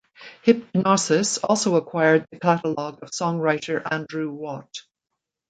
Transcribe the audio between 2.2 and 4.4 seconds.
the catalogue of songwriter Andrew